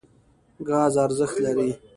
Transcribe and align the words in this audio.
ګاز 0.67 0.93
ارزښت 1.05 1.35
لري. 1.45 1.71